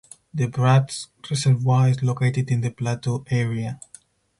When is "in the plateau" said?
2.49-3.23